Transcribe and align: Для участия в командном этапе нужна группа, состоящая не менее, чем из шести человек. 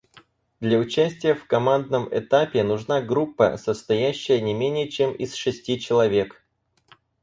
Для 0.61 0.79
участия 0.79 1.35
в 1.35 1.45
командном 1.45 2.09
этапе 2.11 2.63
нужна 2.63 3.03
группа, 3.03 3.55
состоящая 3.57 4.41
не 4.41 4.51
менее, 4.55 4.89
чем 4.89 5.13
из 5.13 5.35
шести 5.35 5.79
человек. 5.79 6.43